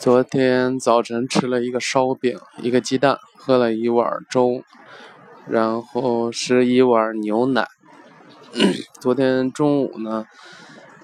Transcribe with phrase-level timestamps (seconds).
[0.00, 4.62] 昨天早晨吃了一个烧饼，一个鸡蛋，喝了一碗粥，
[5.46, 7.68] 然后是一碗牛奶。
[8.98, 10.24] 昨天中午呢，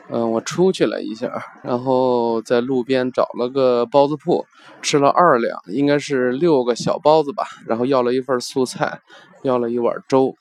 [0.09, 1.31] 嗯，我出去了一下，
[1.63, 4.47] 然后在路边找了个包子铺，
[4.81, 9.03] 吃了二两，应该是六个小包子吧，然后要了一份素菜，
[9.43, 10.35] 要了一碗粥。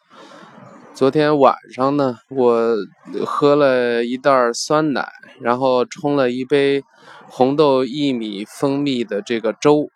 [0.96, 2.74] 昨天晚上呢，我
[3.26, 5.12] 喝了一袋酸奶，
[5.42, 6.86] 然后冲了一杯
[7.28, 9.90] 红豆薏米蜂蜜的这个粥。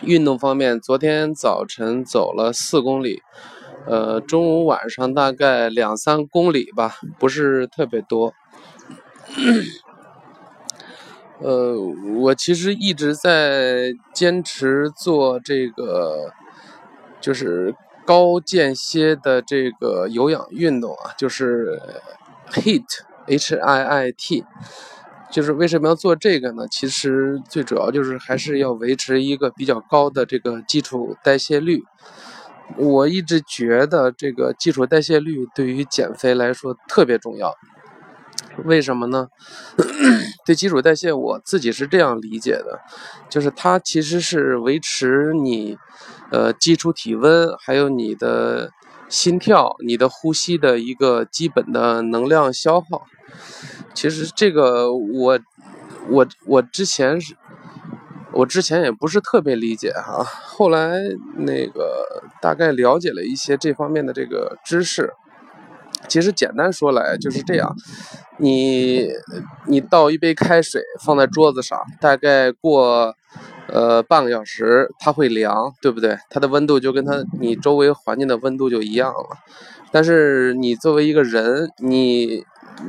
[0.00, 3.20] 运动方面，昨天早晨走了四公里，
[3.86, 8.32] 呃，中午晚上大概两三公里吧，不是特别多。
[11.40, 11.76] 呃，
[12.18, 16.32] 我其实一直在坚持做这个，
[17.20, 17.74] 就是。
[18.04, 21.80] 高间歇的这个有氧运动啊，就是
[22.50, 22.84] HIIT
[23.26, 24.44] H I I T，
[25.30, 26.66] 就是为什么要做这个呢？
[26.68, 31.82] 其实最主要就是还是要维持一个比较高的这个基础代谢率。
[32.76, 37.54] 我一直觉得这个基础代谢率对于减肥来说特别重要。
[38.64, 39.28] 为什么呢？
[40.44, 42.80] 对基础代谢，我自己是这样理解的，
[43.30, 45.78] 就是它其实是维持你。
[46.32, 48.70] 呃，基础体温，还有你的
[49.10, 53.02] 心跳、你的呼吸的一个基本的能量消耗。
[53.92, 55.38] 其实这个我
[56.08, 57.36] 我我之前是，
[58.32, 61.02] 我之前也不是特别理解哈，后来
[61.36, 62.06] 那个
[62.40, 65.12] 大概了解了一些这方面的这个知识。
[66.08, 67.76] 其实简单说来就是这样，
[68.38, 69.06] 你
[69.66, 73.14] 你倒一杯开水放在桌子上，大概过。
[73.68, 76.18] 呃，半个小时它会凉，对不对？
[76.28, 79.38] 它的温度就跟它你周围环境的温度就一样了。
[79.90, 82.44] 但是你作为一个人，你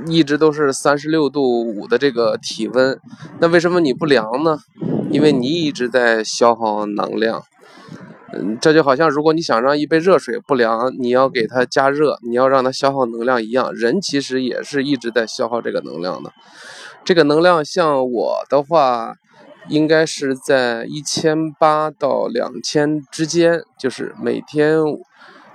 [0.07, 2.99] 一直都是三十六度五的这个体温，
[3.39, 4.57] 那为什么你不凉呢？
[5.09, 7.43] 因为你一直在消耗能量。
[8.33, 13.71] 嗯，这就好像如果你想让一杯热水不凉，你要给它加热，你要让它消耗能量一样。
[13.73, 16.33] 人其实也是一直在消耗这个能量的。
[17.05, 19.15] 这个能量像我的话。
[19.69, 24.79] 应该是在一千八到两千之间，就是每天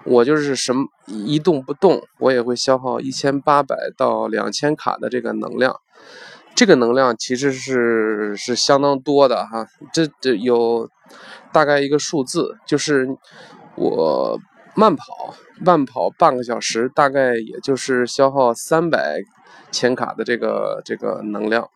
[0.05, 5.77] 我就是什么一动不动，我也会消耗一千八百到两千卡的这个能量。
[6.55, 10.89] 这个能量其实是是相当多的哈，这这有
[11.53, 13.07] 大概一个数字，就是
[13.77, 14.41] 我
[14.75, 19.21] 慢跑慢跑半个小时，大概也就是消耗三百
[19.71, 21.69] 千卡的这个这个能量。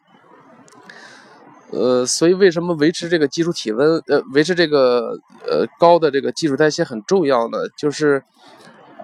[1.73, 7.59] 呃，所以为什么维持这个基础体温，呃，维持这个呃高的这个基础代谢很重要呢？
[7.79, 8.23] 就是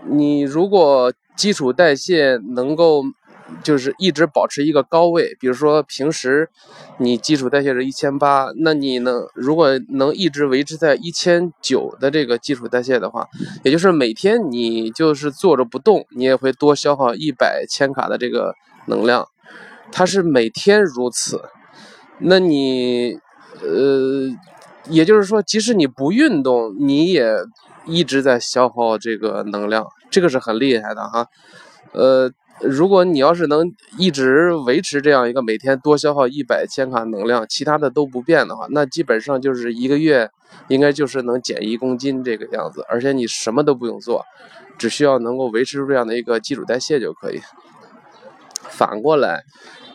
[0.07, 3.03] 你如果基础代谢能够
[3.63, 6.51] 就是一直保持一个高位，比如说平时
[6.99, 13.27] 你基础代谢是一千八，那你能如果能一直维持在一千九的这个基础代谢的话，
[13.65, 18.53] 也就是每天你就是坐着不动，你也会多消耗一百千卡的这个
[18.87, 19.27] 能量，
[19.91, 21.41] 它是每天如此。
[22.21, 23.19] 那你，
[23.63, 24.29] 呃，
[24.89, 27.33] 也就是说，即使你不运动，你也
[27.87, 31.27] 一直在消耗这个能量，这个是很厉害的哈。
[31.93, 32.31] 呃，
[32.61, 40.29] 如果你要是能一直维持这样一个每天多消耗一百千卡能量，其他的都不变的话，那基本上就是一个月
[40.67, 44.25] 应该就是能减一公斤这个样子，而且你什么都不用做，
[44.77, 47.41] 只需要能够维持这样的一个基础代谢就可以。
[48.69, 49.45] 反过来。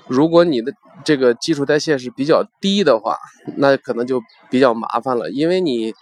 [0.10, 3.18] 如果你的这个基础代谢是比较低的话，
[3.58, 5.94] 那可能就比较麻烦了，因为你，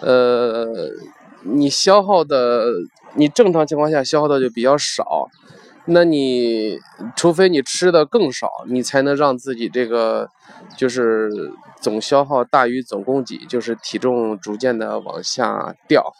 [0.00, 0.66] 呃，
[1.42, 2.66] 你消耗的，
[3.14, 5.28] 你正常情况下消耗的就比较少，
[5.86, 6.78] 那你
[7.16, 10.28] 除非你吃的更少，你才能让自己这个
[10.76, 11.30] 就是
[11.80, 16.12] 总消耗大于总供给，就是体重逐渐的往下掉。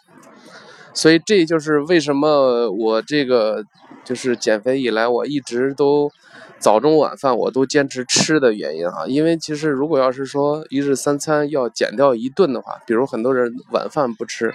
[0.93, 3.63] 所以这就是为什么我这个
[4.03, 6.11] 就是减肥以来，我一直都。
[6.59, 14.53] 早中晚饭我都坚持吃的原因啊，因为其实如果要是说一日三餐要减掉一顿的话，比如很多人晚饭不吃，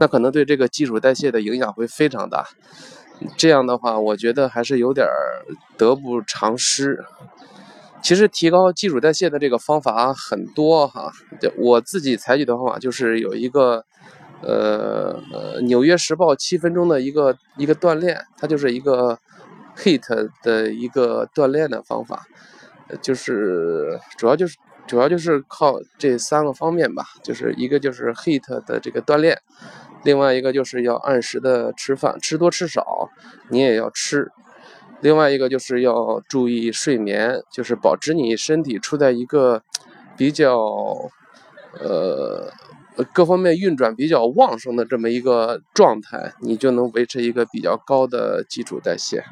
[0.00, 2.46] 那可能对这个基础代谢的影响会非常大。
[3.36, 5.06] 这样的话，我觉得还是有点
[5.76, 7.04] 得不偿失。
[8.02, 11.12] 其实提高基础代谢的这个方法很多哈，
[11.58, 13.84] 我自己采取的方法就是有一个，
[14.40, 19.18] 呃呃，《纽约时报》七分钟的一个一个锻炼，它就是一个。
[19.76, 22.26] HIT 的一个锻炼的方法，
[23.00, 29.38] 就是主要就是主要就是靠这三个方面吧，就是一个就是 HIT 的这个锻炼，
[30.04, 33.08] 另外一个就是要按时的吃饭，吃多吃少
[33.48, 34.30] 你也要吃，
[35.00, 39.62] 另外一个就是要注意睡眠，就是保持你身体处在一个
[40.16, 40.58] 比较
[41.80, 42.52] 呃
[43.12, 49.24] 各方面运转比较旺盛的这么一个状态，你就能维持一个比较高的基础代谢。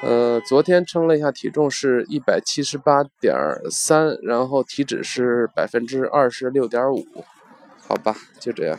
[0.00, 3.34] 呃，昨天称了一下体重是一百七十八点
[3.68, 7.04] 三，然后体脂是百分之二十六点五，
[7.86, 8.78] 好吧，就这样。